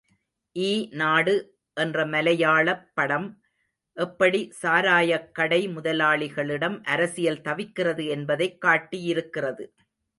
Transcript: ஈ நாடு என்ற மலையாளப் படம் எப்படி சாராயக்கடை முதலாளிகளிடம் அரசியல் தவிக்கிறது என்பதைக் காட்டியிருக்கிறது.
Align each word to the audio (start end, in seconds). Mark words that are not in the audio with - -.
ஈ 0.55 0.69
நாடு 0.91 1.33
என்ற 1.77 2.05
மலையாளப் 2.05 2.87
படம் 2.93 3.27
எப்படி 3.97 4.41
சாராயக்கடை 4.61 5.61
முதலாளிகளிடம் 5.71 6.83
அரசியல் 6.83 7.41
தவிக்கிறது 7.41 8.07
என்பதைக் 8.07 8.57
காட்டியிருக்கிறது. 8.61 9.65